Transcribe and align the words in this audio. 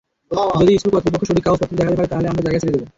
যদি 0.59 0.71
স্কুল 0.79 0.91
কর্তৃপক্ষ 0.93 1.23
সঠিক 1.27 1.43
কাগজপত্র 1.45 1.77
দেখাতে 1.79 1.97
পারে 1.97 2.09
তাহলে 2.11 2.27
আমরা 2.29 2.43
জায়গা 2.45 2.59
ছেড়ে 2.61 2.73
দেব। 2.75 2.83